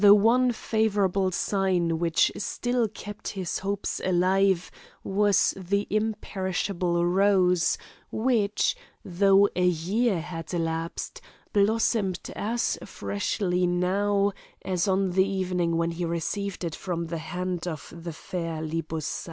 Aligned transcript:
The 0.03 0.15
one 0.15 0.51
favourable 0.51 1.29
sign 1.31 1.99
which 1.99 2.31
still 2.35 2.87
kept 2.87 3.27
his 3.27 3.59
hopes 3.59 4.01
alive 4.03 4.71
was 5.03 5.53
the 5.55 5.85
imperishable 5.91 7.05
rose, 7.05 7.77
which, 8.11 8.75
though 9.05 9.47
a 9.55 9.63
year 9.67 10.19
had 10.19 10.55
elapsed, 10.55 11.21
blossomed 11.53 12.31
as 12.35 12.79
freshly 12.83 13.67
now 13.67 14.31
as 14.65 14.87
on 14.87 15.11
the 15.11 15.27
evening 15.29 15.77
when 15.77 15.91
he 15.91 16.05
received 16.05 16.63
it 16.63 16.73
from 16.73 17.05
the 17.05 17.19
hand 17.19 17.67
of 17.67 17.93
the 17.95 18.13
fair 18.13 18.63
Libussa. 18.63 19.19